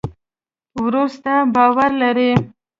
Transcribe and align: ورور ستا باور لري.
ورور 0.83 1.07
ستا 1.15 1.33
باور 1.55 1.91
لري. 2.01 2.29